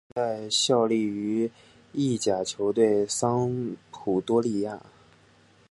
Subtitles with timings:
[0.15, 1.51] 他现在效力于
[1.91, 4.81] 意甲球队桑普多利亚。